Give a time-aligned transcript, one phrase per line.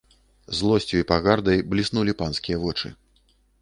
[0.59, 2.87] Злосцю і пагардай бліснулі панскія вочы.